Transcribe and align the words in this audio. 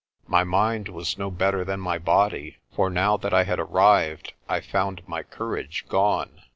My 0.25 0.43
mind 0.43 0.89
was 0.89 1.19
no 1.19 1.29
better 1.29 1.63
than 1.63 1.79
my 1.79 1.99
body, 1.99 2.57
for 2.75 2.89
now 2.89 3.17
that 3.17 3.35
I 3.35 3.43
had 3.43 3.59
arrived 3.59 4.33
I 4.49 4.59
found 4.59 5.07
my 5.07 5.21
courage 5.21 5.85
gone. 5.89 6.41